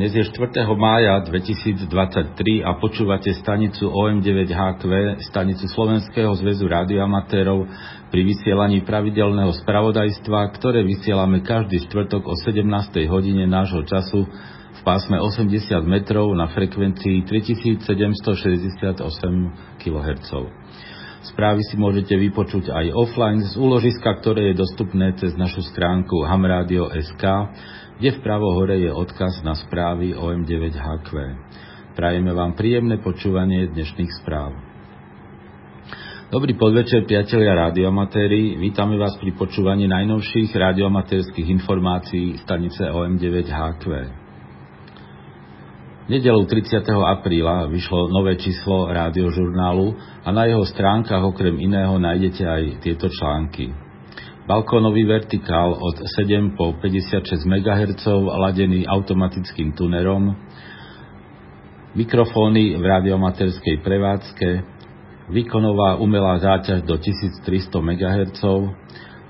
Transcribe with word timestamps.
Dnes 0.00 0.16
je 0.16 0.24
4. 0.32 0.64
mája 0.80 1.20
2023 1.28 1.92
a 2.64 2.72
počúvate 2.80 3.36
stanicu 3.36 3.84
OM9HQ, 3.84 4.80
stanicu 5.28 5.68
Slovenského 5.68 6.32
zväzu 6.40 6.64
radioamatérov 6.72 7.68
pri 8.08 8.24
vysielaní 8.24 8.80
pravidelného 8.80 9.52
spravodajstva, 9.60 10.56
ktoré 10.56 10.88
vysielame 10.88 11.44
každý 11.44 11.84
štvrtok 11.84 12.32
o 12.32 12.32
17. 12.32 12.64
hodine 13.12 13.44
nášho 13.44 13.84
času 13.84 14.24
v 14.72 14.80
pásme 14.88 15.20
80 15.20 15.68
metrov 15.84 16.32
na 16.32 16.48
frekvencii 16.48 17.20
3768 17.28 19.04
kHz. 19.84 20.30
Správy 21.28 21.60
si 21.68 21.76
môžete 21.76 22.16
vypočuť 22.16 22.72
aj 22.72 22.96
offline 22.96 23.44
z 23.44 23.52
úložiska, 23.52 24.16
ktoré 24.24 24.48
je 24.48 24.64
dostupné 24.64 25.12
cez 25.20 25.36
našu 25.36 25.60
stránku 25.60 26.24
hamradio.sk, 26.24 27.24
kde 28.00 28.16
vpravo 28.16 28.56
hore 28.56 28.80
je 28.80 28.88
odkaz 28.88 29.44
na 29.44 29.52
správy 29.52 30.16
OM9HQ. 30.16 31.12
Prajeme 31.92 32.32
vám 32.32 32.56
príjemné 32.56 32.96
počúvanie 32.96 33.68
dnešných 33.76 34.24
správ. 34.24 34.56
Dobrý 36.32 36.56
podvečer, 36.56 37.04
priatelia 37.04 37.52
radioamatéri. 37.68 38.56
Vítame 38.56 38.96
vás 38.96 39.20
pri 39.20 39.36
počúvaní 39.36 39.84
najnovších 39.84 40.48
radioamatérských 40.48 41.44
informácií 41.60 42.40
stanice 42.40 42.88
OM9HQ. 42.88 43.84
Nedelu 46.08 46.42
30. 46.48 46.80
apríla 47.04 47.68
vyšlo 47.68 48.08
nové 48.08 48.40
číslo 48.40 48.88
rádiožurnálu 48.88 49.92
a 50.24 50.28
na 50.32 50.48
jeho 50.48 50.64
stránkach 50.64 51.20
okrem 51.20 51.60
iného 51.60 52.00
nájdete 52.00 52.48
aj 52.48 52.62
tieto 52.80 53.12
články. 53.12 53.89
Balkónový 54.50 55.06
vertikál 55.06 55.78
od 55.78 56.02
7 56.18 56.58
po 56.58 56.74
56 56.82 57.46
MHz 57.46 58.02
ladený 58.34 58.82
automatickým 58.82 59.78
tunerom, 59.78 60.34
mikrofóny 61.94 62.74
v 62.74 62.82
radiomaterskej 62.82 63.78
prevádzke, 63.78 64.48
výkonová 65.30 66.02
umelá 66.02 66.42
záťaž 66.42 66.82
do 66.82 66.98
1300 66.98 67.46
MHz, 67.78 68.42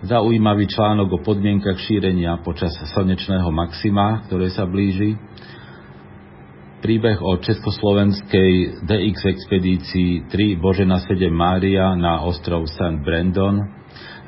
zaujímavý 0.08 0.64
článok 0.64 1.12
o 1.12 1.18
podmienkach 1.20 1.76
šírenia 1.84 2.40
počas 2.40 2.72
slnečného 2.96 3.52
maxima, 3.52 4.24
ktoré 4.24 4.48
sa 4.48 4.64
blíži, 4.64 5.20
príbeh 6.80 7.20
o 7.20 7.36
československej 7.36 8.88
DX 8.88 9.16
expedícii 9.36 10.32
3 10.32 10.64
Božena 10.64 10.96
7 11.04 11.28
Mária 11.28 11.92
na 11.92 12.24
ostrov 12.24 12.64
St. 12.72 13.04
Brandon, 13.04 13.79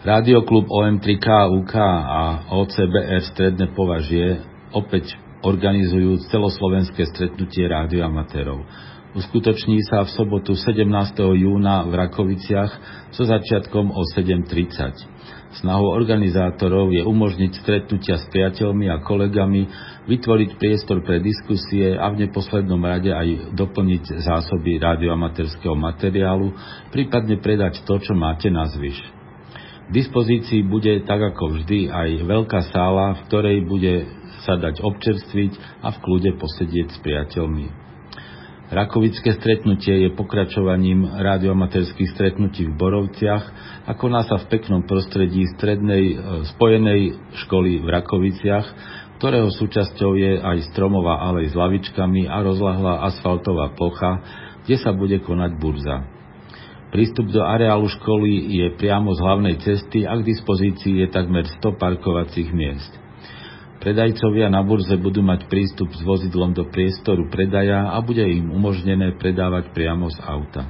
Rádioklub 0.05 0.69
OM3KUK 0.69 1.73
a 1.81 2.45
OCBR 2.53 3.25
Stredné 3.25 3.73
považie 3.73 4.38
opäť 4.69 5.17
organizujú 5.41 6.30
celoslovenské 6.30 7.09
stretnutie 7.09 7.66
rádioamatérov. 7.66 8.61
Uskutoční 9.16 9.80
sa 9.88 10.03
v 10.03 10.11
sobotu 10.11 10.59
17. 10.59 10.91
júna 11.39 11.88
v 11.88 12.03
Rakoviciach 12.03 12.71
so 13.16 13.23
začiatkom 13.23 13.88
o 13.95 14.03
7.30. 14.11 15.55
Snahou 15.55 15.95
organizátorov 15.95 16.91
je 16.91 16.99
umožniť 16.99 17.63
stretnutia 17.63 18.19
s 18.19 18.27
priateľmi 18.27 18.91
a 18.91 18.99
kolegami, 18.99 19.71
vytvoriť 20.11 20.59
priestor 20.59 20.99
pre 20.99 21.23
diskusie 21.23 21.95
a 21.95 22.11
v 22.11 22.27
neposlednom 22.27 22.83
rade 22.83 23.08
aj 23.08 23.55
doplniť 23.55 24.20
zásoby 24.20 24.83
radioamatérskeho 24.83 25.80
materiálu, 25.80 26.52
prípadne 26.92 27.39
predať 27.39 27.87
to, 27.87 27.95
čo 28.03 28.11
máte 28.20 28.52
na 28.52 28.67
zvyš. 28.67 28.99
V 29.87 29.92
dispozícii 29.95 30.59
bude, 30.67 30.92
tak 31.08 31.23
ako 31.23 31.55
vždy, 31.55 31.87
aj 31.87 32.20
veľká 32.20 32.67
sála, 32.67 33.15
v 33.15 33.32
ktorej 33.32 33.58
bude 33.64 34.11
sa 34.43 34.59
dať 34.59 34.83
občerstviť 34.83 35.80
a 35.87 35.95
v 35.95 36.02
kľude 36.03 36.36
posedieť 36.36 36.87
s 36.92 36.99
priateľmi. 36.99 37.84
Rakovické 38.75 39.39
stretnutie 39.39 40.03
je 40.03 40.09
pokračovaním 40.11 41.08
radioamatérských 41.08 42.11
stretnutí 42.11 42.67
v 42.67 42.75
Borovciach 42.75 43.43
a 43.87 43.95
koná 43.95 44.27
sa 44.27 44.36
v 44.36 44.52
peknom 44.52 44.83
prostredí 44.83 45.47
strednej 45.55 46.03
e, 46.11 46.15
spojenej 46.52 47.15
školy 47.47 47.80
v 47.80 47.87
Rakoviciach, 47.87 48.67
ktorého 49.15 49.47
súčasťou 49.47 50.19
je 50.19 50.43
aj 50.43 50.75
stromová 50.75 51.23
alej 51.23 51.55
s 51.55 51.55
lavičkami 51.55 52.27
a 52.27 52.43
rozlahlá 52.43 53.08
asfaltová 53.08 53.71
plocha, 53.80 54.19
kde 54.67 54.75
sa 54.75 54.91
bude 54.91 55.23
konať 55.23 55.55
burza. 55.55 56.03
Prístup 56.91 57.31
do 57.31 57.47
areálu 57.47 57.87
školy 57.87 58.59
je 58.59 58.75
priamo 58.75 59.15
z 59.15 59.23
hlavnej 59.23 59.55
cesty 59.64 60.03
a 60.03 60.19
k 60.19 60.27
dispozícii 60.27 60.99
je 60.99 61.08
takmer 61.15 61.47
100 61.47 61.80
parkovacích 61.80 62.52
miest. 62.52 63.05
Predajcovia 63.75 64.47
na 64.47 64.63
burze 64.63 64.95
budú 64.95 65.19
mať 65.19 65.52
prístup 65.52 65.91
s 65.91 66.02
vozidlom 66.02 66.55
do 66.55 66.63
priestoru 66.71 67.27
predaja 67.27 67.91
a 67.91 67.99
bude 67.99 68.23
im 68.23 68.49
umožnené 68.49 69.19
predávať 69.19 69.75
priamo 69.75 70.08
z 70.09 70.19
auta. 70.23 70.63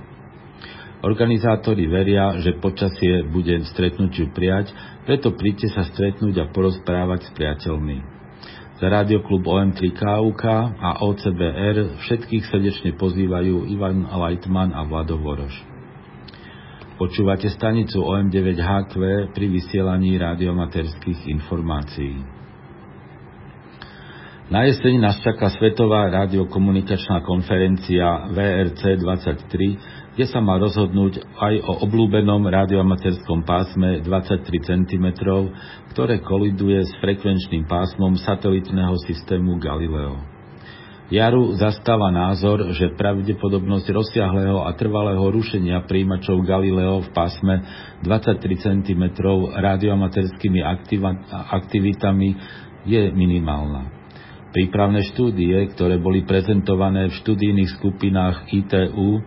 Organizátori 1.06 1.86
veria, 1.86 2.34
že 2.42 2.58
počasie 2.58 3.22
bude 3.30 3.62
stretnutiu 3.70 4.34
prijať, 4.34 4.74
preto 5.06 5.38
príďte 5.38 5.70
sa 5.78 5.86
stretnúť 5.86 6.36
a 6.42 6.50
porozprávať 6.50 7.30
s 7.30 7.32
priateľmi. 7.38 7.98
Za 8.82 8.92
Radioklub 8.92 9.46
OM3 9.46 9.96
KUK 9.96 10.44
a 10.76 11.00
OCBR 11.06 12.02
všetkých 12.04 12.44
srdečne 12.50 12.92
pozývajú 13.00 13.70
Ivan 13.72 14.04
Leitman 14.04 14.76
a 14.76 14.84
Vlado 14.84 15.16
Voroš. 15.16 15.56
Počúvate 17.00 17.54
stanicu 17.54 18.02
OM9HQ 18.02 18.96
pri 19.32 19.46
vysielaní 19.48 20.20
radiomaterských 20.20 21.28
informácií. 21.28 22.35
Na 24.46 24.62
jeseň 24.62 25.02
nás 25.02 25.18
čaká 25.26 25.50
Svetová 25.58 26.06
radiokomunikačná 26.06 27.26
konferencia 27.26 28.30
VRC 28.30 29.02
23, 29.02 30.14
kde 30.14 30.26
sa 30.30 30.38
má 30.38 30.62
rozhodnúť 30.62 31.18
aj 31.34 31.66
o 31.66 31.82
oblúbenom 31.82 32.46
radioamatérskom 32.46 33.42
pásme 33.42 34.06
23 34.06 34.46
cm, 34.70 35.06
ktoré 35.90 36.22
koliduje 36.22 36.78
s 36.86 36.94
frekvenčným 37.02 37.66
pásmom 37.66 38.22
satelitného 38.22 38.94
systému 39.10 39.58
Galileo. 39.58 40.22
Jaru 41.10 41.58
zastáva 41.58 42.14
názor, 42.14 42.70
že 42.78 42.94
pravdepodobnosť 42.94 43.88
rozsiahlého 43.98 44.62
a 44.62 44.70
trvalého 44.78 45.26
rušenia 45.26 45.90
príjimačov 45.90 46.46
Galileo 46.46 47.02
v 47.02 47.10
pásme 47.18 47.66
23 48.06 48.46
cm 48.62 49.04
radioamaterskými 49.58 50.62
aktivitami 51.50 52.30
je 52.86 53.10
minimálna. 53.10 54.05
Prípravné 54.56 55.04
štúdie, 55.12 55.68
ktoré 55.76 56.00
boli 56.00 56.24
prezentované 56.24 57.12
v 57.12 57.18
študijných 57.20 57.76
skupinách 57.76 58.48
ITU, 58.56 59.20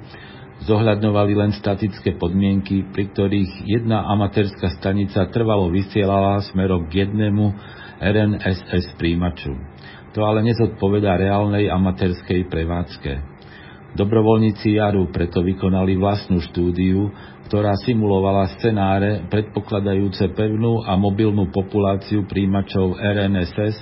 zohľadňovali 0.64 1.32
len 1.36 1.52
statické 1.52 2.16
podmienky, 2.16 2.88
pri 2.88 3.12
ktorých 3.12 3.68
jedna 3.68 4.08
amatérska 4.08 4.72
stanica 4.80 5.28
trvalo 5.28 5.68
vysielala 5.68 6.40
smerom 6.48 6.88
k 6.88 7.04
jednému 7.04 7.44
RNSS 8.00 8.96
príjimaču. 8.96 9.52
To 10.16 10.24
ale 10.24 10.40
nezodpoveda 10.48 11.20
reálnej 11.20 11.68
amatérskej 11.68 12.48
prevádzke. 12.48 13.12
Dobrovoľníci 14.00 14.80
Jaru 14.80 15.12
preto 15.12 15.44
vykonali 15.44 16.00
vlastnú 16.00 16.40
štúdiu, 16.40 17.12
ktorá 17.52 17.76
simulovala 17.84 18.48
scenáre 18.56 19.28
predpokladajúce 19.28 20.32
pevnú 20.32 20.88
a 20.88 20.96
mobilnú 20.96 21.52
populáciu 21.52 22.24
príjimačov 22.24 22.96
RNSS 22.96 23.76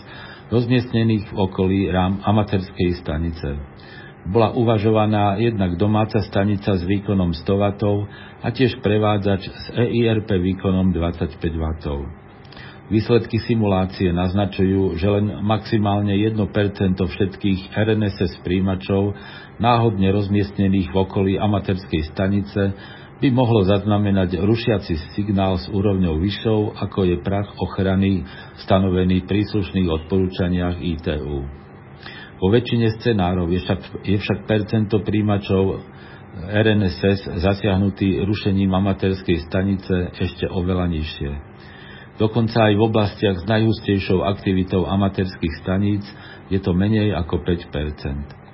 rozmiestnených 0.51 1.31
v 1.31 1.35
okolí 1.35 1.79
rám 1.91 2.23
amatérskej 2.23 3.03
stanice. 3.03 3.59
Bola 4.27 4.51
uvažovaná 4.59 5.39
jednak 5.39 5.79
domáca 5.79 6.19
stanica 6.27 6.75
s 6.75 6.83
výkonom 6.83 7.31
100 7.31 7.47
W 7.47 7.63
a 8.43 8.49
tiež 8.51 8.83
prevádzač 8.83 9.47
s 9.47 9.65
EIRP 9.75 10.27
výkonom 10.35 10.91
25 10.91 11.39
W. 11.39 11.65
Výsledky 12.87 13.43
simulácie 13.43 14.15
naznačujú, 14.15 14.95
že 14.95 15.11
len 15.11 15.43
maximálne 15.43 16.15
1% 16.15 16.39
všetkých 16.95 17.75
RNSS 17.75 18.47
príjimačov 18.47 19.11
náhodne 19.59 20.07
rozmiestnených 20.15 20.95
v 20.95 20.97
okolí 20.97 21.33
amatérskej 21.35 22.15
stanice 22.15 22.75
by 23.17 23.29
mohlo 23.33 23.65
zaznamenať 23.65 24.37
rušiaci 24.45 25.17
signál 25.17 25.57
s 25.57 25.73
úrovňou 25.73 26.21
vyššou, 26.21 26.77
ako 26.77 26.99
je 27.09 27.17
prach 27.25 27.49
ochrany 27.57 28.29
stanovený 28.61 29.25
v 29.25 29.29
príslušných 29.29 29.89
odporúčaniach 29.89 30.77
ITU. 30.85 31.49
Vo 32.37 32.49
väčšine 32.53 32.93
scenárov 33.01 33.49
je 33.49 33.61
však, 33.65 33.81
je 34.05 34.17
však 34.21 34.39
percento 34.45 35.01
príjimačov 35.01 35.81
RNSS 36.37 37.41
zasiahnutý 37.41 38.21
rušením 38.29 38.69
amatérskej 38.77 39.49
stanice 39.49 40.12
ešte 40.21 40.45
oveľa 40.45 40.93
nižšie. 40.93 41.33
Dokonca 42.21 42.69
aj 42.69 42.75
v 42.77 42.85
oblastiach 42.85 43.37
s 43.41 43.49
najhustejšou 43.49 44.25
aktivitou 44.25 44.85
amatérských 44.85 45.65
staníc 45.65 46.05
je 46.53 46.61
to 46.61 46.77
menej 46.77 47.17
ako 47.17 47.41
5 47.41 48.46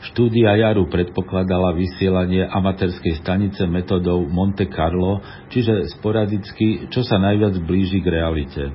Štúdia 0.00 0.56
Jaru 0.56 0.88
predpokladala 0.88 1.76
vysielanie 1.76 2.48
amatérskej 2.48 3.20
stanice 3.20 3.68
metodou 3.68 4.24
Monte 4.24 4.64
Carlo, 4.72 5.20
čiže 5.52 5.92
sporadicky, 5.92 6.88
čo 6.88 7.04
sa 7.04 7.20
najviac 7.20 7.60
blíži 7.60 8.00
k 8.00 8.08
realite. 8.08 8.72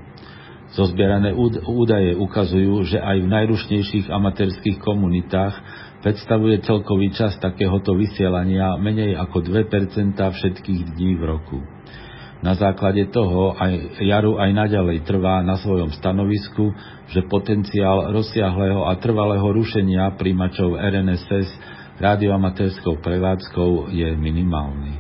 Zozbierané 0.78 1.34
údaje 1.66 2.14
ukazujú, 2.14 2.86
že 2.86 3.02
aj 3.02 3.26
v 3.26 3.32
najrušnejších 3.32 4.06
amatérských 4.12 4.78
komunitách 4.78 5.56
predstavuje 6.06 6.62
celkový 6.62 7.10
čas 7.18 7.34
takéhoto 7.42 7.98
vysielania 7.98 8.78
menej 8.78 9.18
ako 9.18 9.50
2% 9.50 10.14
všetkých 10.14 10.82
dní 10.94 11.18
v 11.18 11.24
roku. 11.26 11.58
Na 12.46 12.54
základe 12.54 13.10
toho 13.10 13.58
aj 13.58 14.06
Jaru 14.06 14.38
aj 14.38 14.54
naďalej 14.54 15.02
trvá 15.02 15.42
na 15.42 15.58
svojom 15.58 15.90
stanovisku, 15.98 16.78
že 17.10 17.26
potenciál 17.26 18.14
rozsiahlého 18.14 18.86
a 18.86 18.94
trvalého 19.02 19.50
rušenia 19.50 20.14
príjimačov 20.14 20.78
RNSS 20.78 21.50
radioamatérskou 21.98 23.02
prevádzkou 23.02 23.90
je 23.90 24.14
minimálny. 24.14 24.94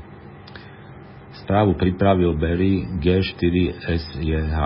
Správu 1.46 1.78
pripravil 1.78 2.34
Berry 2.34 2.82
G4SJH. 2.98 4.58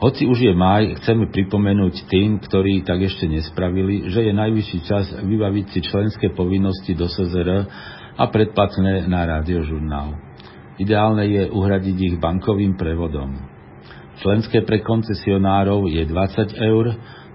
Hoci 0.00 0.26
už 0.26 0.48
je 0.48 0.54
maj, 0.56 0.96
chceme 0.98 1.28
pripomenúť 1.28 2.08
tým, 2.08 2.40
ktorí 2.40 2.82
tak 2.88 3.04
ešte 3.04 3.28
nespravili, 3.28 4.08
že 4.08 4.24
je 4.24 4.32
najvyšší 4.32 4.78
čas 4.88 5.12
vybaviť 5.12 5.66
si 5.76 5.80
členské 5.84 6.32
povinnosti 6.32 6.96
do 6.96 7.06
SZR 7.06 7.68
a 8.16 8.24
predplatné 8.28 9.08
na 9.08 9.24
rádiožurnál. 9.24 10.16
Ideálne 10.80 11.24
je 11.28 11.42
uhradiť 11.52 11.96
ich 12.00 12.16
bankovým 12.16 12.76
prevodom. 12.76 13.52
Členské 14.20 14.62
pre 14.62 14.80
koncesionárov 14.84 15.90
je 15.90 16.02
20 16.06 16.54
eur, 16.58 16.86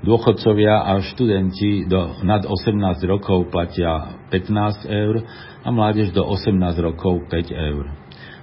dôchodcovia 0.06 0.88
a 0.88 1.02
študenti 1.02 1.90
do 1.90 2.22
nad 2.22 2.46
18 2.46 3.02
rokov 3.10 3.50
platia 3.50 4.22
15 4.30 4.86
eur 4.88 5.26
a 5.66 5.70
mládež 5.74 6.14
do 6.14 6.22
18 6.24 6.54
rokov 6.80 7.26
5 7.28 7.52
eur. 7.52 7.86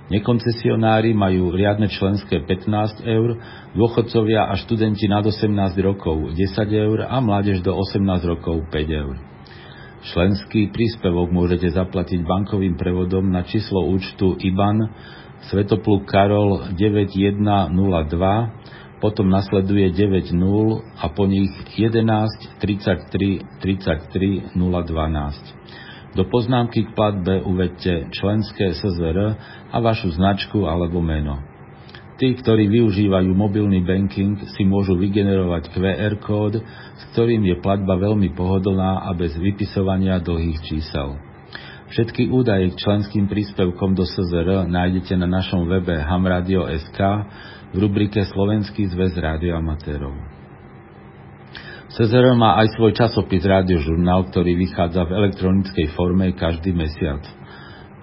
Nekoncesionári 0.04 1.16
majú 1.16 1.56
riadne 1.56 1.88
členské 1.88 2.44
15 2.44 3.08
eur, 3.08 3.40
dôchodcovia 3.72 4.52
a 4.52 4.54
študenti 4.60 5.08
nad 5.08 5.24
18 5.24 5.48
rokov 5.80 6.36
10 6.36 6.36
eur 6.68 7.08
a 7.08 7.16
mládež 7.24 7.64
do 7.64 7.72
18 7.72 8.04
rokov 8.28 8.68
5 8.68 9.00
eur. 9.02 9.33
Členský 10.04 10.68
príspevok 10.68 11.32
môžete 11.32 11.72
zaplatiť 11.72 12.28
bankovým 12.28 12.76
prevodom 12.76 13.24
na 13.32 13.40
číslo 13.40 13.88
účtu 13.88 14.36
IBAN 14.36 14.92
Svetopluk 15.48 16.08
Karol 16.08 16.72
9102, 16.72 17.72
potom 19.00 19.28
nasleduje 19.28 19.92
90 19.92 20.32
a 20.96 21.06
po 21.12 21.28
nich 21.28 21.52
11 21.76 22.60
33 22.60 23.60
33 23.60 24.56
012. 24.56 26.16
Do 26.16 26.24
poznámky 26.28 26.88
k 26.88 26.94
platbe 26.96 27.44
uvedte 27.44 28.08
členské 28.08 28.72
SZR 28.72 29.36
a 29.72 29.76
vašu 29.80 30.12
značku 30.16 30.64
alebo 30.64 31.04
meno. 31.04 31.53
Tí, 32.14 32.30
ktorí 32.38 32.70
využívajú 32.70 33.34
mobilný 33.34 33.82
banking, 33.82 34.38
si 34.54 34.62
môžu 34.62 34.94
vygenerovať 34.94 35.74
QR 35.74 36.14
kód, 36.22 36.62
s 36.94 37.02
ktorým 37.10 37.42
je 37.42 37.58
platba 37.58 37.98
veľmi 37.98 38.30
pohodlná 38.38 39.02
a 39.02 39.10
bez 39.18 39.34
vypisovania 39.34 40.22
dlhých 40.22 40.62
čísel. 40.62 41.18
Všetky 41.90 42.30
údaje 42.30 42.70
k 42.70 42.80
členským 42.80 43.26
príspevkom 43.26 43.98
do 43.98 44.06
SZR 44.06 44.66
nájdete 44.70 45.18
na 45.18 45.26
našom 45.26 45.66
webe 45.66 45.94
hamradio.sk 45.94 47.00
v 47.74 47.76
rubrike 47.82 48.22
Slovenský 48.30 48.86
zväz 48.94 49.18
rádioamatérov. 49.18 50.14
SZR 51.94 52.34
má 52.34 52.58
aj 52.58 52.74
svoj 52.74 52.94
časopis 52.98 53.46
Rádiožurnál, 53.46 54.26
ktorý 54.30 54.58
vychádza 54.58 55.06
v 55.06 55.14
elektronickej 55.14 55.94
forme 55.94 56.34
každý 56.34 56.74
mesiac. 56.74 57.22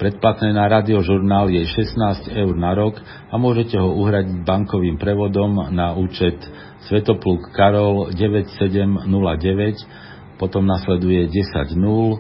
Predplatné 0.02 0.58
na 0.58 0.66
radiožurnál 0.66 1.54
je 1.54 1.62
16 1.62 2.34
eur 2.34 2.58
na 2.58 2.74
rok 2.74 2.98
a 3.30 3.38
môžete 3.38 3.78
ho 3.78 4.02
uhradiť 4.02 4.42
bankovým 4.42 4.98
prevodom 4.98 5.70
na 5.70 5.94
účet 5.94 6.42
Svetopluk 6.90 7.54
Karol 7.54 8.10
9709, 8.10 9.06
potom 10.42 10.66
nasleduje 10.66 11.30
10 11.30 11.78
0 11.78 12.18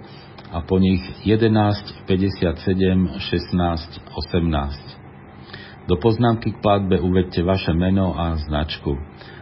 a 0.53 0.61
po 0.61 0.77
nich 0.77 1.01
11 1.25 2.05
57 2.05 3.17
16 3.17 3.49
18. 3.49 5.89
Do 5.89 5.97
poznámky 5.97 6.53
k 6.53 6.61
platbe 6.61 7.01
uvedte 7.01 7.41
vaše 7.41 7.73
meno 7.73 8.13
a 8.13 8.37
značku. 8.45 8.93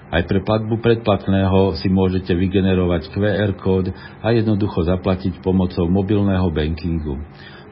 Aj 0.10 0.26
pre 0.26 0.42
platbu 0.42 0.82
predplatného 0.82 1.78
si 1.78 1.86
môžete 1.86 2.34
vygenerovať 2.34 3.14
QR 3.14 3.54
kód 3.62 3.94
a 4.26 4.34
jednoducho 4.34 4.82
zaplatiť 4.82 5.38
pomocou 5.46 5.86
mobilného 5.86 6.50
bankingu. 6.50 7.22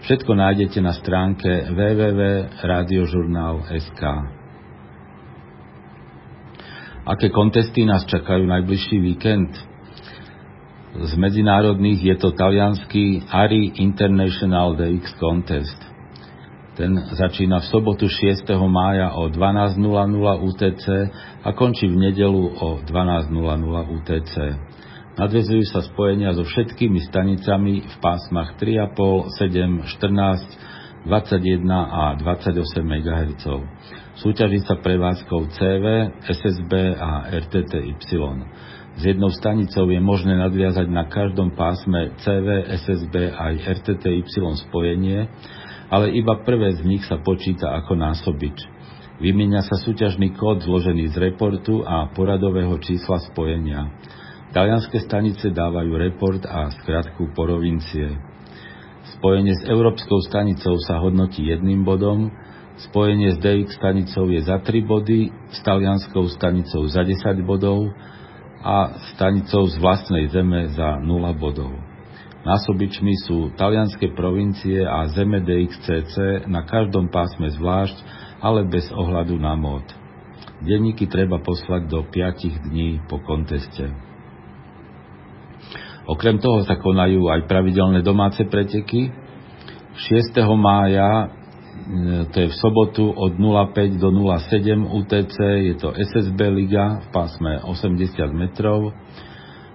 Všetko 0.05 0.37
nájdete 0.37 0.77
na 0.77 0.93
stránke 0.93 1.49
www.radiožurnál.sk. 1.73 4.01
Aké 7.07 7.31
kontesty 7.33 7.87
nás 7.89 8.05
čakajú 8.05 8.45
najbližší 8.45 9.01
víkend? 9.01 9.57
Z 10.97 11.13
medzinárodných 11.17 12.01
je 12.05 12.15
to 12.21 12.37
talianský 12.37 13.25
ARI 13.33 13.81
International 13.81 14.77
DX 14.77 15.17
Contest. 15.17 15.96
Ten 16.77 16.93
začína 17.09 17.65
v 17.65 17.69
sobotu 17.73 18.05
6. 18.05 18.45
mája 18.69 19.09
o 19.17 19.33
12.00 19.33 19.81
UTC 20.45 20.85
a 21.41 21.49
končí 21.57 21.89
v 21.89 21.97
nedelu 21.97 22.53
o 22.53 22.77
12.00 22.85 23.33
UTC. 23.97 24.33
Nadvezujú 25.17 25.65
sa 25.73 25.81
spojenia 25.81 26.37
so 26.37 26.45
všetkými 26.45 27.01
stanicami 27.09 27.81
v 27.81 27.95
pásmach 27.97 28.61
3,5, 28.61 28.93
7, 28.93 29.89
14, 29.89 31.09
21 31.09 31.65
a 31.73 32.13
28 32.13 32.61
MHz. 32.85 33.45
Súťaží 34.21 34.61
sa 34.61 34.77
prevádzkou 34.77 35.49
CV, 35.49 35.85
SSB 36.29 36.93
a 36.93 37.25
RTTY. 37.41 37.97
S 38.97 39.01
jednou 39.01 39.33
stanicou 39.33 39.89
je 39.89 39.97
možné 39.97 40.37
nadviazať 40.37 40.85
na 40.93 41.09
každom 41.09 41.57
pásme 41.57 42.13
CV, 42.21 42.69
SSB 42.85 43.33
aj 43.33 43.53
RTTY 43.81 44.21
spojenie, 44.69 45.25
ale 45.87 46.11
iba 46.11 46.43
prvé 46.43 46.75
z 46.75 46.83
nich 46.83 47.03
sa 47.07 47.19
počíta 47.19 47.71
ako 47.79 47.95
násobič. 47.95 48.57
Vymieňa 49.17 49.65
sa 49.65 49.81
súťažný 49.81 50.37
kód 50.37 50.61
zložený 50.61 51.09
z 51.09 51.17
reportu 51.17 51.81
a 51.81 52.05
poradového 52.13 52.77
čísla 52.77 53.17
spojenia. 53.25 53.89
Talianské 54.53 55.01
stanice 55.01 55.49
dávajú 55.49 55.97
report 55.97 56.45
a 56.45 56.69
skratku 56.69 57.33
provincie. 57.33 58.13
Spojenie 59.17 59.57
s 59.57 59.63
Európskou 59.65 60.21
stanicou 60.21 60.77
sa 60.83 61.01
hodnotí 61.01 61.49
jedným 61.49 61.81
bodom, 61.81 62.29
spojenie 62.91 63.33
s 63.33 63.41
DX 63.41 63.73
stanicou 63.79 64.29
je 64.29 64.45
za 64.45 64.61
3 64.61 64.85
body, 64.85 65.33
s 65.49 65.59
talianskou 65.65 66.29
stanicou 66.29 66.85
za 66.85 67.01
10 67.01 67.41
bodov 67.41 67.89
a 68.61 69.01
stanicou 69.17 69.65
z 69.65 69.81
vlastnej 69.81 70.29
zeme 70.29 70.69
za 70.77 71.01
0 71.01 71.09
bodov. 71.41 71.86
Násobičmi 72.47 73.27
sú 73.27 73.51
talianské 73.59 74.15
provincie 74.15 74.79
a 74.79 75.03
zeme 75.11 75.43
DXCC 75.43 76.47
na 76.47 76.63
každom 76.63 77.11
pásme 77.11 77.51
zvlášť, 77.51 77.97
ale 78.39 78.63
bez 78.63 78.87
ohľadu 78.87 79.35
na 79.35 79.51
mód. 79.59 79.83
Denníky 80.63 81.11
treba 81.11 81.43
poslať 81.43 81.91
do 81.91 82.07
5 82.07 82.71
dní 82.71 83.03
po 83.11 83.19
konteste. 83.19 83.91
Okrem 86.07 86.39
toho 86.39 86.63
sa 86.63 86.79
konajú 86.79 87.27
aj 87.27 87.51
pravidelné 87.51 87.99
domáce 87.99 88.39
preteky. 88.47 89.11
6. 90.07 90.39
mája, 90.55 91.27
e, 91.27 92.31
to 92.31 92.37
je 92.41 92.47
v 92.47 92.55
sobotu 92.63 93.11
od 93.11 93.35
05 93.35 93.99
do 93.99 94.07
07 94.39 94.87
UTC, 94.87 95.35
je 95.67 95.75
to 95.75 95.91
SSB 95.91 96.39
Liga 96.47 97.03
v 97.03 97.07
pásme 97.11 97.59
80 97.59 98.31
metrov. 98.31 98.95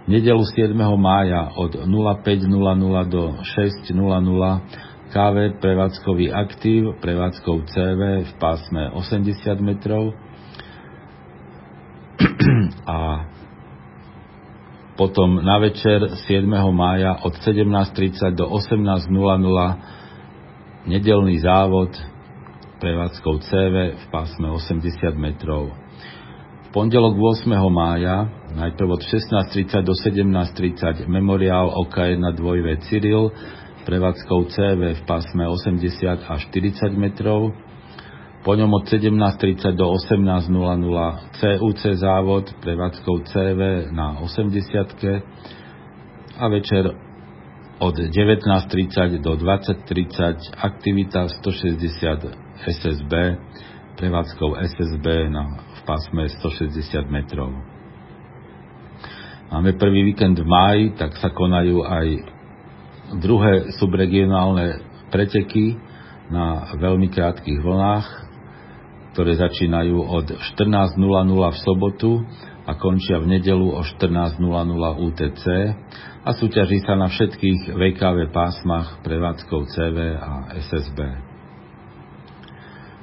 Nedelu 0.03 0.43
7. 0.43 0.75
mája 0.99 1.55
od 1.55 1.79
05.00 1.79 2.51
do 3.07 3.39
6.00 3.39 4.61
KV 5.15 5.37
prevádzkový 5.63 6.33
aktív 6.33 6.99
prevádzkou 6.99 7.63
CV 7.71 8.01
v 8.27 8.33
pásme 8.41 8.91
80 8.91 9.61
metrov 9.63 10.11
a 12.99 13.31
potom 14.99 15.39
na 15.39 15.63
večer 15.63 16.19
7. 16.27 16.51
mája 16.75 17.23
od 17.23 17.39
17.30 17.39 18.35
do 18.35 18.51
18.00 18.51 19.07
nedelný 20.91 21.39
závod 21.39 21.95
prevádzkou 22.83 23.39
CV 23.39 23.75
v 23.95 24.05
pásme 24.11 24.51
80 24.51 25.15
metrov. 25.15 25.82
Pondelok 26.73 27.21
8. 27.21 27.53
mája, 27.69 28.33
najprv 28.57 28.97
od 28.97 29.05
16.30 29.05 29.85
do 29.85 29.93
17.30 29.93 31.05
memoriál 31.05 31.69
OK1 31.69 32.25
2V 32.33 32.89
Cyril, 32.89 33.29
prevádzkou 33.85 34.49
CV 34.49 34.97
v 34.97 35.03
pásme 35.05 35.45
80 35.45 36.25
až 36.25 36.41
40 36.49 36.97
metrov, 36.97 37.53
po 38.41 38.57
ňom 38.57 38.73
od 38.73 38.89
17.30 38.89 39.77
do 39.77 39.85
18.00 39.85 40.49
CUC 41.37 41.83
závod 42.01 42.57
prevádzkou 42.65 43.21
CV 43.29 43.93
na 43.93 44.25
80 44.25 46.41
a 46.41 46.45
večer 46.49 46.89
od 47.85 47.95
19.30 48.01 49.21
do 49.21 49.37
20.30 49.37 50.57
aktivita 50.57 51.29
160 51.37 52.65
SSB 52.65 53.13
prevádzkou 53.97 54.57
SSB 54.57 55.33
na 55.33 55.63
pásme 55.85 56.31
160 56.31 57.07
metrov. 57.11 57.53
Máme 59.53 59.77
prvý 59.77 60.09
víkend 60.09 60.41
v 60.41 60.49
máji, 60.49 60.97
tak 60.97 61.13
sa 61.21 61.29
konajú 61.29 61.85
aj 61.85 62.07
druhé 63.21 63.69
subregionálne 63.77 64.81
preteky 65.13 65.77
na 66.33 66.73
veľmi 66.81 67.13
krátkých 67.13 67.61
vlnách, 67.61 68.07
ktoré 69.13 69.37
začínajú 69.37 69.97
od 70.01 70.27
14.00 70.57 70.97
v 71.53 71.59
sobotu 71.61 72.25
a 72.65 72.73
končia 72.81 73.21
v 73.21 73.37
nedelu 73.37 73.77
o 73.77 73.85
14.00 73.85 74.41
UTC 75.05 75.45
a 76.25 76.31
súťaží 76.33 76.81
sa 76.87 76.97
na 76.97 77.13
všetkých 77.13 77.77
VKV 77.77 78.33
pásmach 78.33 79.05
prevádzkou 79.05 79.69
CV 79.69 80.17
a 80.17 80.57
SSB. 80.65 81.32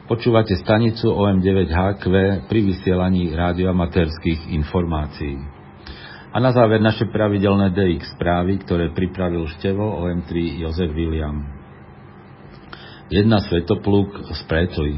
Počúvate 0.09 0.57
stanicu 0.57 1.13
OM9HQ 1.13 2.03
pri 2.49 2.59
vysielaní 2.65 3.29
rádioamatérských 3.29 4.49
informácií. 4.57 5.37
A 6.33 6.41
na 6.41 6.49
záver 6.49 6.81
naše 6.81 7.05
pravidelné 7.13 7.69
DX 7.69 8.17
správy, 8.17 8.57
ktoré 8.65 8.89
pripravil 8.89 9.45
števo 9.53 10.01
OM3 10.01 10.65
Jozef 10.65 10.89
William. 10.97 11.45
Jedna 13.13 13.37
svetopluk 13.37 14.33
z 14.33 14.41
Précli. 14.49 14.97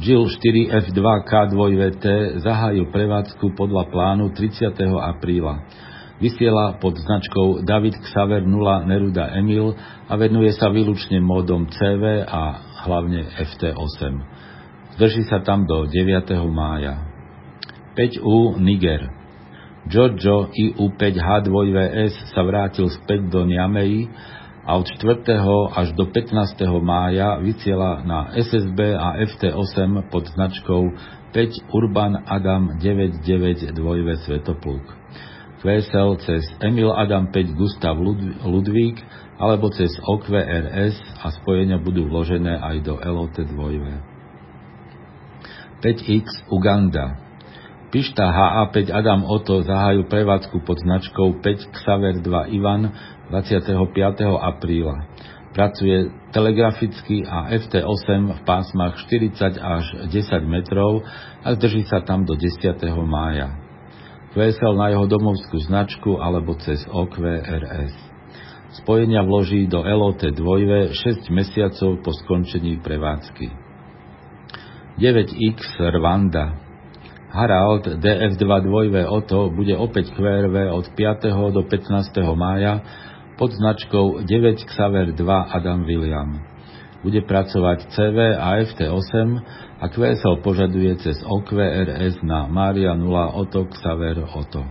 Jill 0.00 0.24
4F2K2VT 0.24 2.40
zahájil 2.40 2.88
prevádzku 2.88 3.52
podľa 3.52 3.92
plánu 3.92 4.32
30. 4.32 4.72
apríla. 5.12 5.60
Vysiela 6.24 6.80
pod 6.80 6.96
značkou 6.96 7.68
David 7.68 8.00
Xaver 8.00 8.48
0 8.48 8.88
Neruda 8.88 9.28
Emil 9.36 9.76
a 10.08 10.16
venuje 10.16 10.56
sa 10.56 10.72
výlučne 10.72 11.20
módom 11.20 11.68
CV 11.68 12.24
a 12.24 12.71
hlavne 12.84 13.26
FT8. 13.38 14.02
Zdrží 14.98 15.24
sa 15.30 15.40
tam 15.40 15.64
do 15.64 15.88
9. 15.88 16.30
mája. 16.52 17.00
5U 17.96 18.60
Niger. 18.60 19.08
Giorgio 19.88 20.46
IU5H2VS 20.54 22.30
sa 22.30 22.46
vrátil 22.46 22.86
späť 22.86 23.26
do 23.26 23.42
Niamey 23.42 24.06
a 24.62 24.78
od 24.78 24.86
4. 24.86 25.26
až 25.74 25.90
do 25.98 26.06
15. 26.06 26.54
mája 26.78 27.34
vysiela 27.42 27.98
na 28.06 28.30
SSB 28.30 28.94
a 28.94 29.18
FT8 29.26 30.06
pod 30.06 30.30
značkou 30.30 30.82
5 31.34 31.74
Urban 31.74 32.22
Adam 32.30 32.78
99 32.78 33.74
2 33.74 34.22
Svetopluk. 34.22 34.86
QSL 35.62 36.18
cez 36.26 36.42
Emil 36.58 36.90
Adam 36.90 37.30
5 37.30 37.54
Gustav 37.54 37.94
Ludvík 38.42 38.98
alebo 39.38 39.70
cez 39.70 39.94
OQRS 40.02 40.98
a 41.22 41.30
spojenia 41.38 41.78
budú 41.78 42.10
vložené 42.10 42.58
aj 42.58 42.76
do 42.82 42.98
LOT 42.98 43.38
2. 43.38 43.54
5X 45.82 46.50
Uganda 46.50 47.22
Pišta 47.94 48.26
HA5 48.26 48.90
Adam 48.90 49.22
Oto 49.22 49.62
zahájú 49.62 50.10
prevádzku 50.10 50.66
pod 50.66 50.82
značkou 50.82 51.44
5 51.44 51.76
Xaver 51.76 52.24
2 52.24 52.56
Ivan 52.58 52.88
25. 53.30 53.70
apríla. 54.42 55.06
Pracuje 55.52 56.10
telegraficky 56.32 57.22
a 57.28 57.52
FT8 57.52 58.10
v 58.34 58.40
pásmach 58.48 58.96
40 59.06 59.60
až 59.60 59.84
10 60.08 60.24
metrov 60.48 61.04
a 61.44 61.52
drží 61.52 61.84
sa 61.84 62.00
tam 62.00 62.24
do 62.24 62.32
10. 62.34 62.80
mája. 63.04 63.61
Vesel 64.32 64.72
na 64.80 64.88
jeho 64.88 65.04
domovskú 65.04 65.60
značku 65.68 66.16
alebo 66.16 66.56
cez 66.56 66.80
OQRS. 66.88 67.92
Spojenia 68.80 69.20
vloží 69.20 69.68
do 69.68 69.84
LOT 69.84 70.24
2 70.24 70.96
6 70.96 71.28
mesiacov 71.28 72.00
po 72.00 72.10
skončení 72.24 72.80
prevádzky. 72.80 73.52
9X 74.96 75.76
Rwanda 75.76 76.56
Harald 77.32 77.84
DF2 78.00 78.44
2 78.44 79.08
Oto 79.08 79.48
bude 79.52 79.72
opäť 79.76 80.12
QRV 80.12 80.68
od 80.68 80.84
5. 80.96 81.52
do 81.52 81.64
15. 81.64 82.36
mája 82.36 82.84
pod 83.40 83.56
značkou 83.56 84.24
9 84.24 84.68
Xaver 84.68 85.16
2 85.16 85.56
Adam 85.56 85.84
William. 85.88 86.44
Bude 87.00 87.24
pracovať 87.24 87.88
CV 87.88 88.36
a 88.36 88.60
FT8 88.64 89.16
a 89.82 89.90
QSL 89.90 90.38
požaduje 90.46 90.94
cez 91.02 91.18
OQRS 91.26 92.22
na 92.22 92.46
Maria 92.46 92.94
0 92.94 93.34
Oto 93.34 93.66
Xaver 93.66 94.22
Oto. 94.30 94.62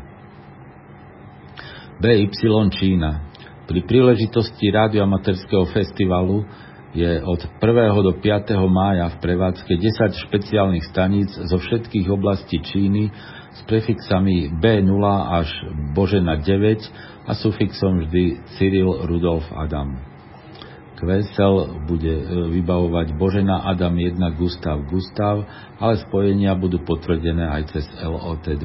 BY 2.00 2.32
Čína 2.72 3.28
pri 3.68 3.84
príležitosti 3.84 4.72
radioamatérskeho 4.72 5.68
festivalu 5.76 6.48
je 6.96 7.20
od 7.24 7.40
1. 7.60 8.08
do 8.08 8.14
5. 8.20 8.56
mája 8.72 9.12
v 9.12 9.20
prevádzke 9.20 9.74
10 9.76 10.28
špeciálnych 10.28 10.88
staníc 10.88 11.32
zo 11.36 11.60
všetkých 11.60 12.08
oblastí 12.08 12.64
Číny 12.64 13.12
s 13.52 13.60
prefixami 13.68 14.52
B0 14.64 15.04
až 15.28 15.52
Božena 15.92 16.40
9 16.40 17.28
a 17.28 17.32
sufixom 17.36 18.08
vždy 18.08 18.44
Cyril 18.56 19.08
Rudolf 19.08 19.44
Adam. 19.56 20.11
Kvesel 21.02 21.82
bude 21.90 22.14
e, 22.14 22.26
vybavovať 22.62 23.18
Božena 23.18 23.66
Adam 23.66 23.98
1 23.98 24.22
Gustav 24.38 24.86
Gustav, 24.86 25.50
ale 25.82 25.98
spojenia 26.06 26.54
budú 26.54 26.78
potvrdené 26.86 27.42
aj 27.42 27.74
cez 27.74 27.90
LOT 28.06 28.46
2. 28.46 28.62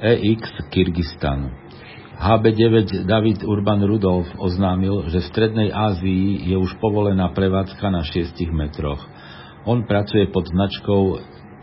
EX 0.00 0.42
Kyrgyzstan 0.70 1.50
HB9 2.20 3.08
David 3.08 3.42
Urban 3.48 3.80
Rudolf 3.80 4.28
oznámil, 4.36 5.08
že 5.08 5.24
v 5.24 5.28
Strednej 5.32 5.72
Ázii 5.72 6.52
je 6.52 6.56
už 6.60 6.76
povolená 6.76 7.32
prevádzka 7.32 7.88
na 7.88 8.04
6 8.04 8.36
metroch. 8.52 9.00
On 9.64 9.82
pracuje 9.88 10.28
pod 10.28 10.44
značkou 10.46 11.16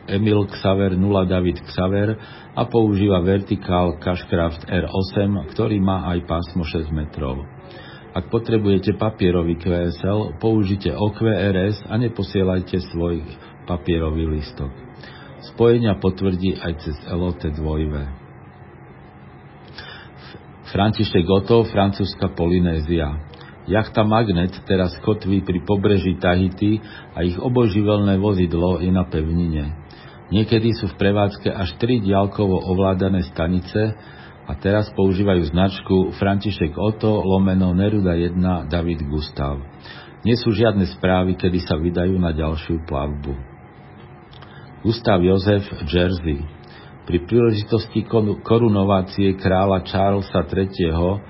Emil 0.09 0.50
Xaver 0.50 0.97
0 0.97 1.29
David 1.29 1.62
Xaver 1.62 2.17
a 2.57 2.62
používa 2.65 3.21
vertikál 3.21 4.01
Cashcraft 4.01 4.65
R8, 4.65 5.55
ktorý 5.55 5.77
má 5.77 6.09
aj 6.09 6.25
pásmo 6.25 6.65
6 6.65 6.89
metrov. 6.89 7.56
Ak 8.17 8.33
potrebujete 8.33 8.97
papierový 8.97 9.62
QSL, 9.62 10.41
použite 10.41 10.89
OQRS 10.89 11.86
a 11.86 12.01
neposielajte 12.01 12.81
svoj 12.89 13.21
papierový 13.69 14.25
listok. 14.25 14.74
Spojenia 15.53 16.01
potvrdí 16.01 16.57
aj 16.57 16.74
cez 16.81 16.97
LOT 17.13 17.45
2. 17.45 17.62
František 20.74 21.29
Goto, 21.29 21.62
francúzska 21.69 22.33
Polynézia. 22.33 23.21
Jachta 23.69 24.01
Magnet 24.01 24.65
teraz 24.65 24.97
kotví 25.05 25.45
pri 25.45 25.62
pobreží 25.62 26.17
Tahiti 26.17 26.81
a 27.13 27.21
ich 27.21 27.38
obojživelné 27.38 28.17
vozidlo 28.17 28.81
je 28.81 28.89
na 28.89 29.05
pevnine. 29.05 29.77
Niekedy 30.33 30.74
sú 30.74 30.89
v 30.89 30.97
prevádzke 30.97 31.53
až 31.53 31.77
tri 31.77 32.01
diálkovo 32.01 32.65
ovládané 32.65 33.29
stanice 33.29 33.93
a 34.48 34.56
teraz 34.56 34.88
používajú 34.96 35.44
značku 35.51 36.16
František 36.16 36.80
Oto 36.80 37.20
lomeno 37.20 37.75
Neruda 37.75 38.16
1 38.16 38.72
David 38.72 39.04
Gustav. 39.12 39.60
Nie 40.24 40.39
sú 40.39 40.56
žiadne 40.56 40.88
správy, 40.98 41.36
kedy 41.36 41.60
sa 41.68 41.75
vydajú 41.75 42.16
na 42.16 42.32
ďalšiu 42.32 42.88
plavbu. 42.88 43.36
Gustav 44.88 45.20
Jozef 45.20 45.68
Jersey 45.84 46.48
pri 47.08 47.24
príležitosti 47.24 48.04
korunovácie 48.44 49.36
kráľa 49.39 49.84
Charlesa 49.88 50.44
III. 50.44 51.24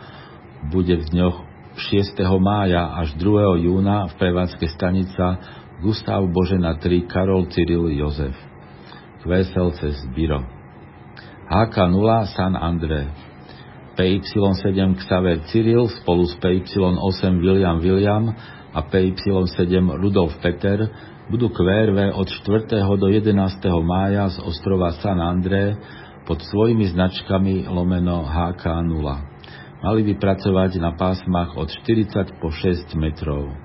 bude 0.74 0.94
v 0.98 1.06
dňoch 1.14 1.38
6. 1.78 2.18
mája 2.42 2.98
až 2.98 3.14
2. 3.22 3.66
júna 3.66 4.10
v 4.10 4.14
prevádzke 4.18 4.66
stanica 4.74 5.38
Gustav 5.86 6.26
Božena 6.34 6.82
3 6.82 7.06
Karol 7.06 7.46
Cyril 7.54 7.94
Jozef. 7.94 8.34
Kvesel 9.22 9.70
cez 9.78 10.02
Biro. 10.18 10.57
HK0 11.48 12.36
San 12.36 12.60
André. 12.60 13.08
PY7 13.96 15.00
Xaver 15.00 15.48
Cyril 15.48 15.88
spolu 16.04 16.28
s 16.28 16.36
PY8 16.44 17.40
William 17.40 17.80
William 17.80 18.36
a 18.76 18.84
PY7 18.84 19.96
Rudolf 19.96 20.36
Peter 20.44 20.92
budú 21.32 21.48
QRV 21.48 22.20
od 22.20 22.28
4. 22.28 22.84
do 23.00 23.08
11. 23.08 23.32
mája 23.80 24.28
z 24.28 24.44
ostrova 24.44 24.92
San 25.00 25.24
André 25.24 25.80
pod 26.28 26.44
svojimi 26.44 26.92
značkami 26.92 27.64
lomeno 27.72 28.28
HK0. 28.28 29.08
Mali 29.88 30.02
by 30.04 30.14
pracovať 30.20 30.84
na 30.84 31.00
pásmach 31.00 31.56
od 31.56 31.72
40 31.72 32.44
po 32.44 32.52
6 32.52 32.92
metrov. 33.00 33.56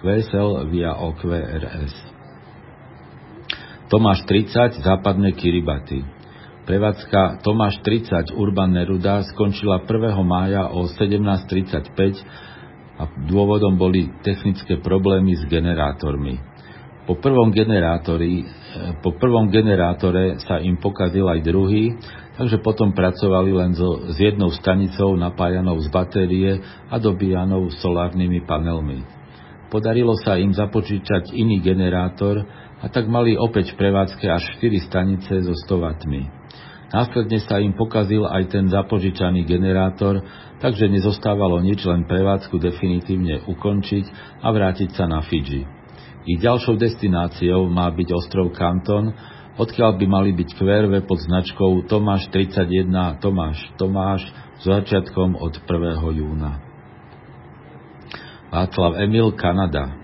QSL 0.00 0.64
via 0.72 0.96
OQRS. 0.96 1.92
Tomáš 3.92 4.24
30 4.24 4.80
západné 4.80 5.36
Kiribati. 5.36 6.21
Prevádzka 6.62 7.42
Tomáš 7.42 7.82
30 7.82 8.38
Urban 8.38 8.70
Neruda 8.70 9.26
skončila 9.34 9.82
1. 9.82 10.14
mája 10.22 10.70
o 10.70 10.86
17.35 10.86 12.22
a 13.02 13.10
dôvodom 13.26 13.74
boli 13.74 14.06
technické 14.22 14.78
problémy 14.78 15.34
s 15.34 15.42
generátormi. 15.50 16.38
Po 17.02 17.18
prvom, 17.18 17.50
generátori, 17.50 18.46
eh, 18.46 18.94
po 19.02 19.10
prvom 19.18 19.50
generátore 19.50 20.38
sa 20.46 20.62
im 20.62 20.78
pokazil 20.78 21.26
aj 21.26 21.42
druhý, 21.42 21.98
takže 22.38 22.62
potom 22.62 22.94
pracovali 22.94 23.50
len 23.50 23.74
so, 23.74 24.06
s 24.14 24.22
jednou 24.22 24.54
stanicou 24.54 25.18
napájanou 25.18 25.82
z 25.82 25.90
batérie 25.90 26.62
a 26.86 26.94
dobíjanou 27.02 27.74
solárnymi 27.74 28.46
panelmi. 28.46 29.02
Podarilo 29.66 30.14
sa 30.22 30.38
im 30.38 30.54
započíčať 30.54 31.34
iný 31.34 31.58
generátor, 31.58 32.46
a 32.82 32.90
tak 32.90 33.06
mali 33.06 33.38
opäť 33.38 33.74
v 33.74 33.78
prevádzke 33.78 34.26
až 34.26 34.42
4 34.58 34.90
stanice 34.90 35.32
so 35.46 35.54
100 35.54 35.78
W. 35.78 36.41
Následne 36.92 37.40
sa 37.40 37.56
im 37.56 37.72
pokazil 37.72 38.28
aj 38.28 38.52
ten 38.52 38.68
zapožičaný 38.68 39.48
generátor, 39.48 40.20
takže 40.60 40.92
nezostávalo 40.92 41.64
nič, 41.64 41.80
len 41.88 42.04
prevádzku 42.04 42.60
definitívne 42.60 43.48
ukončiť 43.48 44.04
a 44.44 44.52
vrátiť 44.52 44.92
sa 44.92 45.08
na 45.08 45.24
Fidži. 45.24 45.64
Ich 46.28 46.38
ďalšou 46.38 46.76
destináciou 46.76 47.64
má 47.72 47.88
byť 47.88 48.08
ostrov 48.12 48.52
Kanton, 48.52 49.08
odkiaľ 49.56 49.96
by 49.96 50.06
mali 50.06 50.30
byť 50.36 50.48
QRV 50.52 51.08
pod 51.08 51.18
značkou 51.24 51.88
Tomáš 51.88 52.28
31 52.28 52.92
Tomáš 53.24 53.58
Tomáš 53.80 54.28
s 54.60 54.62
začiatkom 54.68 55.40
od 55.40 55.64
1. 55.64 56.20
júna. 56.20 56.60
Václav 58.52 59.00
Emil, 59.00 59.32
Kanada 59.32 60.01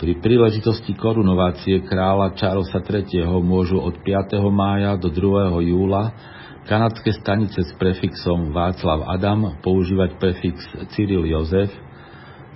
pri 0.00 0.16
príležitosti 0.16 0.96
korunovácie 0.96 1.84
kráľa 1.84 2.32
Charlesa 2.32 2.80
III. 2.80 3.20
môžu 3.44 3.76
od 3.84 4.00
5. 4.00 4.40
mája 4.48 4.96
do 4.96 5.12
2. 5.12 5.60
júla 5.60 6.16
kanadské 6.64 7.12
stanice 7.20 7.60
s 7.60 7.76
prefixom 7.76 8.48
Václav 8.48 9.04
Adam 9.04 9.60
používať 9.60 10.16
prefix 10.16 10.64
Cyril 10.96 11.28
Jozef, 11.28 11.68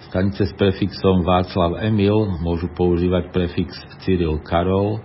stanice 0.09 0.49
s 0.49 0.57
prefixom 0.57 1.21
Václav 1.21 1.85
Emil 1.85 2.41
môžu 2.41 2.73
používať 2.73 3.29
prefix 3.29 3.77
Cyril 4.09 4.41
Karol, 4.41 5.05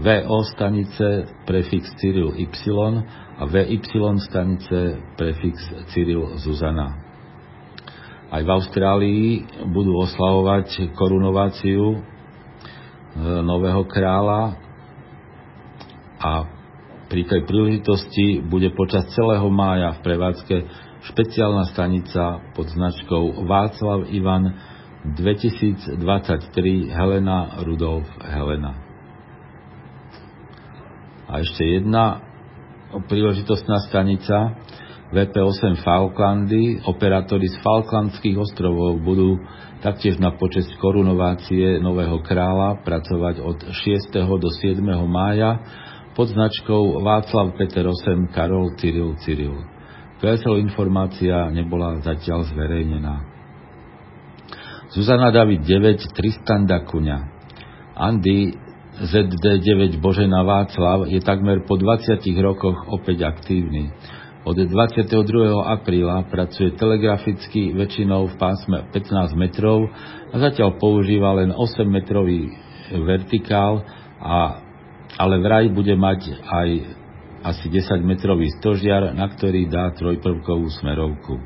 VO 0.00 0.40
stanice 0.56 1.28
prefix 1.44 1.92
Cyril 2.00 2.32
Y 2.32 2.48
a 3.36 3.44
VY 3.44 3.84
stanice 4.24 5.04
prefix 5.20 5.60
Cyril 5.92 6.32
Zuzana. 6.40 7.03
Aj 8.34 8.42
v 8.42 8.50
Austrálii 8.50 9.46
budú 9.70 9.94
oslavovať 9.94 10.90
korunováciu 10.98 11.94
e, 11.94 11.98
nového 13.46 13.86
kráľa 13.86 14.58
a 16.18 16.42
pri 17.06 17.30
tej 17.30 17.46
príležitosti 17.46 18.42
bude 18.42 18.74
počas 18.74 19.06
celého 19.14 19.46
mája 19.54 19.94
v 19.94 20.02
prevádzke 20.02 20.56
špeciálna 21.14 21.70
stanica 21.70 22.42
pod 22.58 22.74
značkou 22.74 23.46
Václav 23.46 24.10
Ivan 24.10 24.50
2023 25.14 25.94
Helena 26.90 27.62
Rudolf 27.62 28.10
Helena. 28.18 28.74
A 31.30 31.38
ešte 31.38 31.62
jedna 31.62 32.18
príležitostná 33.06 33.78
stanica 33.86 34.58
VP8 35.14 35.78
Falklandy, 35.86 36.82
operátori 36.90 37.46
z 37.46 37.62
Falklandských 37.62 38.34
ostrovov 38.34 38.98
budú 38.98 39.38
taktiež 39.78 40.18
na 40.18 40.34
počesť 40.34 40.74
korunovácie 40.82 41.78
nového 41.78 42.18
kráľa 42.26 42.82
pracovať 42.82 43.38
od 43.38 43.62
6. 43.62 44.10
do 44.10 44.50
7. 44.50 44.82
mája 45.06 45.62
pod 46.18 46.34
značkou 46.34 46.98
Václav 46.98 47.54
Peter 47.54 47.86
8 47.86 48.34
Karol 48.34 48.74
Cyril 48.74 49.14
Cyril. 49.22 49.54
VSL 50.18 50.58
informácia 50.66 51.46
nebola 51.54 52.02
zatiaľ 52.02 52.50
zverejnená. 52.50 53.14
Zuzana 54.98 55.30
David 55.30 55.62
9 55.62 56.10
Tristan 56.10 56.66
Dakuňa 56.66 57.18
Andy 57.94 58.50
ZD9 58.94 59.98
Božena 60.02 60.42
Václav 60.42 61.06
je 61.06 61.22
takmer 61.22 61.62
po 61.66 61.78
20 61.78 62.18
rokoch 62.42 62.78
opäť 62.90 63.26
aktívny. 63.26 63.94
Od 64.44 64.52
22. 64.60 65.08
apríla 65.64 66.28
pracuje 66.28 66.76
telegraficky 66.76 67.72
väčšinou 67.72 68.28
v 68.28 68.34
pásme 68.36 68.92
15 68.92 69.40
metrov 69.40 69.88
a 70.28 70.36
zatiaľ 70.36 70.76
používa 70.76 71.32
len 71.32 71.48
8 71.48 71.64
metrový 71.88 72.52
vertikál, 72.92 73.80
a, 74.20 74.60
ale 75.16 75.40
vraj 75.40 75.72
bude 75.72 75.96
mať 75.96 76.44
aj 76.44 76.68
asi 77.40 77.72
10 77.72 78.04
metrový 78.04 78.52
stožiar, 78.60 79.16
na 79.16 79.32
ktorý 79.32 79.64
dá 79.64 79.88
trojprvkovú 79.96 80.68
smerovku. 80.76 81.40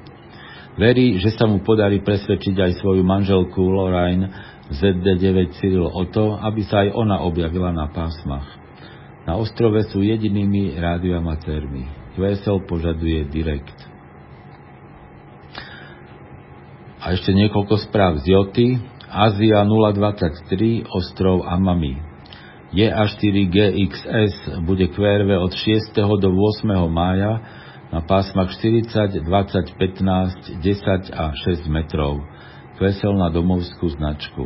Verí, 0.75 1.23
že 1.23 1.39
sa 1.39 1.47
mu 1.47 1.63
podarí 1.63 2.03
presvedčiť 2.03 2.55
aj 2.59 2.83
svoju 2.83 3.07
manželku 3.07 3.63
Lorraine 3.63 4.27
ZD9 4.75 5.55
Cyril 5.63 5.87
o 5.87 6.03
to, 6.11 6.35
aby 6.35 6.67
sa 6.67 6.83
aj 6.83 6.99
ona 6.99 7.23
objavila 7.23 7.71
na 7.71 7.87
pásmach. 7.95 8.59
Na 9.23 9.39
ostrove 9.39 9.87
sú 9.95 10.03
jedinými 10.03 10.75
rádioamatérmi. 10.83 11.98
QSL 12.19 12.67
požaduje 12.67 13.31
direkt. 13.31 13.79
A 16.99 17.15
ešte 17.15 17.31
niekoľko 17.31 17.79
správ 17.87 18.19
z 18.27 18.35
Joty. 18.35 18.69
Ázia 19.07 19.63
023, 19.63 20.83
ostrov 20.91 21.47
Amami. 21.47 21.95
JA4GXS 22.75 24.67
bude 24.67 24.91
QRV 24.91 25.31
od 25.41 25.55
6. 25.55 25.95
do 25.95 26.29
8. 26.35 26.69
mája 26.91 27.41
na 27.89 28.05
pásmach 28.05 28.53
40, 28.53 29.25
20, 29.25 29.79
15, 29.79 30.59
10 30.61 31.15
a 31.15 31.33
6 31.33 31.71
metrov. 31.71 32.21
Kvesel 32.77 33.15
na 33.17 33.33
domovskú 33.33 33.89
značku. 33.95 34.45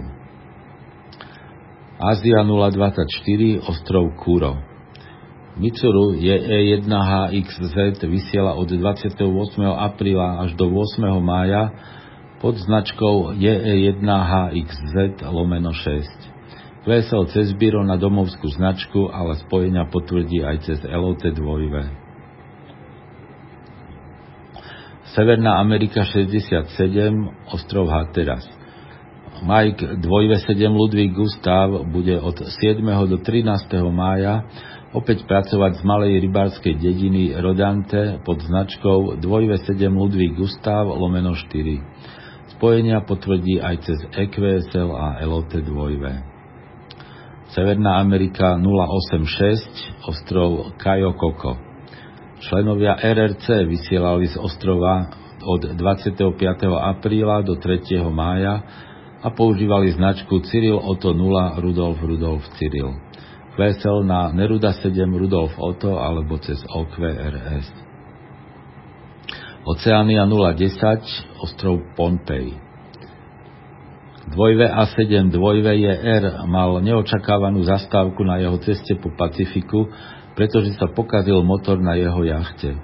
Ázia 1.99 2.45
024, 2.45 3.65
ostrov 3.65 4.13
Kuro. 4.21 4.72
Mitsuru 5.53 6.17
JE1HXZ 6.17 8.01
vysiela 8.09 8.57
od 8.57 8.73
28. 8.73 9.21
apríla 9.69 10.41
až 10.41 10.57
do 10.57 10.65
8. 10.65 11.05
mája 11.21 11.77
pod 12.41 12.57
značkou 12.57 13.37
JE1HXZ 13.37 15.21
lomeno 15.29 15.77
6. 15.77 16.09
VSL 16.88 17.25
cez 17.37 17.53
Biro 17.53 17.85
na 17.85 18.01
domovskú 18.01 18.49
značku, 18.49 19.12
ale 19.12 19.37
spojenia 19.45 19.85
potvrdí 19.93 20.41
aj 20.41 20.57
cez 20.65 20.79
LOT 20.88 21.21
2 21.21 21.45
Severná 25.12 25.61
Amerika 25.61 26.01
67, 26.01 26.73
ostrov 27.53 27.93
Hatteras. 27.93 28.49
Mike 29.45 30.01
2V7 30.01 30.73
Ludvík 30.73 31.12
Gustav 31.12 31.85
bude 31.93 32.17
od 32.17 32.41
7. 32.41 32.81
do 33.05 33.21
13. 33.21 33.69
mája 33.93 34.49
opäť 34.92 35.24
pracovať 35.24 35.81
z 35.81 35.83
malej 35.88 36.20
rybárskej 36.28 36.76
dediny 36.76 37.33
Rodante 37.40 38.20
pod 38.28 38.44
značkou 38.44 39.24
2V7 39.24 39.88
Ludvík 39.88 40.37
Gustav 40.37 40.85
lomeno 40.85 41.33
4. 41.33 42.52
Spojenia 42.57 43.00
potvrdí 43.00 43.59
aj 43.59 43.76
cez 43.88 43.98
EQSL 44.12 44.92
a 44.92 45.16
LOT 45.24 45.48
2 45.48 47.57
Severná 47.57 48.00
Amerika 48.00 48.57
086, 48.61 50.09
ostrov 50.09 50.76
Kajo 50.76 51.16
Koko. 51.16 51.57
Členovia 52.44 52.96
RRC 52.96 53.68
vysielali 53.68 54.28
z 54.28 54.37
ostrova 54.37 55.09
od 55.40 55.72
25. 55.72 56.37
apríla 56.68 57.40
do 57.40 57.57
3. 57.57 57.96
mája 58.12 58.61
a 59.24 59.28
používali 59.33 59.94
značku 59.94 60.40
Cyril 60.44 60.76
Oto 60.76 61.16
0 61.16 61.61
Rudolf 61.61 62.02
Rudolf 62.02 62.44
Cyril 62.61 63.12
vesel 63.57 64.05
na 64.05 64.33
Neruda 64.33 64.73
7 64.73 64.97
Rudolf 65.12 65.53
Otto 65.61 66.01
alebo 66.01 66.41
cez 66.41 66.61
OQRS. 66.65 67.67
Oceánia 69.62 70.27
010, 70.27 71.38
ostrov 71.38 71.87
Pompej. 71.95 72.59
Dvojve 74.23 74.67
A7 74.71 75.35
dvojve 75.35 75.75
R 76.03 76.47
mal 76.47 76.79
neočakávanú 76.83 77.62
zastávku 77.67 78.23
na 78.23 78.38
jeho 78.38 78.59
ceste 78.62 78.99
po 78.99 79.11
Pacifiku, 79.15 79.91
pretože 80.38 80.75
sa 80.79 80.91
pokazil 80.91 81.43
motor 81.47 81.79
na 81.79 81.95
jeho 81.99 82.23
jachte. 82.27 82.75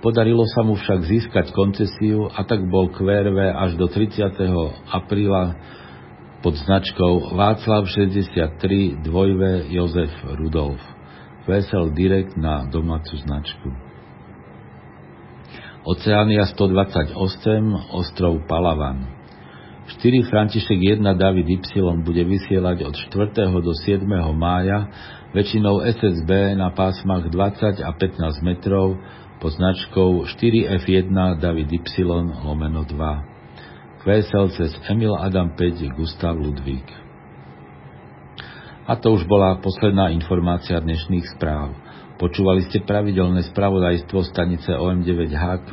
Podarilo 0.00 0.48
sa 0.48 0.64
mu 0.64 0.80
však 0.80 1.00
získať 1.04 1.46
koncesiu 1.52 2.32
a 2.32 2.40
tak 2.48 2.64
bol 2.64 2.88
QRV 2.88 3.36
až 3.52 3.76
do 3.76 3.84
30. 3.84 4.32
apríla 4.88 5.60
pod 6.40 6.56
značkou 6.56 7.36
Václav 7.36 7.84
63 7.86 9.04
dvojve 9.04 9.68
Jozef 9.68 10.10
Rudolf. 10.24 10.80
Vesel 11.46 11.92
direkt 11.92 12.36
na 12.36 12.64
domácu 12.64 13.16
značku. 13.16 13.68
Oceánia 15.84 16.44
128, 16.44 17.16
ostrov 17.92 18.44
Palavan. 18.44 19.08
4 19.88 20.30
František 20.30 20.78
1 21.00 21.02
David 21.16 21.48
Y 21.48 21.82
bude 22.04 22.22
vysielať 22.22 22.84
od 22.86 22.94
4. 22.94 23.48
do 23.64 23.72
7. 23.74 24.06
mája 24.36 24.86
väčšinou 25.34 25.82
SSB 25.82 26.54
na 26.54 26.70
pásmach 26.70 27.26
20 27.26 27.82
a 27.82 27.90
15 27.96 28.46
metrov 28.46 29.00
pod 29.40 29.50
značkou 29.56 30.28
4F1 30.30 31.40
David 31.40 31.72
Y 31.72 32.06
lomeno 32.44 32.86
2. 32.86 33.39
QSL 34.00 34.48
cez 34.56 34.72
Emil 34.88 35.12
Adam 35.12 35.52
5 35.52 35.92
Gustav 35.92 36.32
Ludvík. 36.32 36.88
A 38.88 38.96
to 38.96 39.12
už 39.12 39.28
bola 39.28 39.60
posledná 39.60 40.08
informácia 40.08 40.80
dnešných 40.80 41.36
správ. 41.36 41.76
Počúvali 42.16 42.64
ste 42.64 42.80
pravidelné 42.80 43.44
spravodajstvo 43.52 44.24
stanice 44.24 44.72
OM9HQ, 44.72 45.70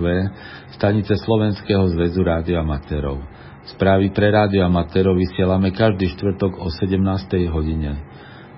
stanice 0.75 1.15
Slovenského 1.23 1.87
zväzu 1.95 2.19
rádioamatérov. 2.27 3.23
Správy 3.71 4.11
pre 4.11 4.27
rádioamatérov 4.27 5.15
vysielame 5.15 5.71
každý 5.71 6.11
štvrtok 6.11 6.59
o 6.59 6.67
17. 6.67 6.99
hodine. 7.47 7.95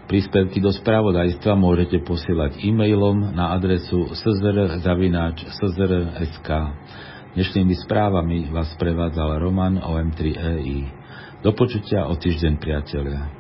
Príspevky 0.10 0.58
do 0.66 0.74
spravodajstva 0.74 1.54
môžete 1.54 2.02
posielať 2.02 2.58
e-mailom 2.66 3.38
na 3.38 3.54
adresu 3.54 4.10
szr.sk. 4.18 4.50
Dnešnými 7.30 7.78
správami 7.86 8.50
vás 8.50 8.74
prevádzal 8.82 9.38
Roman 9.38 9.78
OM3EI. 9.78 10.90
Do 11.46 11.54
počutia 11.54 12.10
o 12.10 12.18
týždeň, 12.18 12.58
priatelia. 12.58 13.39